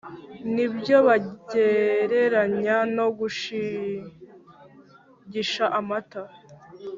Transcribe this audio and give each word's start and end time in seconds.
ni 0.53 0.65
byo 0.75 0.97
bagereranya 1.07 2.77
no 2.95 3.05
“gushigisha 3.17 5.65
amata” 5.79 6.21